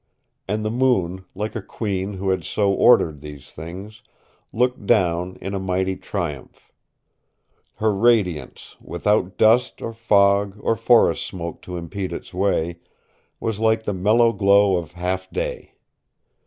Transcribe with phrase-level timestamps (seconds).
[0.47, 4.01] And the moon, like a queen who had so ordered these things,
[4.51, 6.71] looked down in a mighty triumph.
[7.75, 12.79] Her radiance, without dust or fog or forest smoke to impede its way,
[13.39, 15.75] was like the mellow glow of half day.